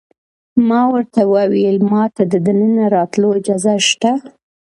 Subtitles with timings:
[0.67, 4.11] ما ورته وویل: ما ته د دننه راتلو اجازه شته؟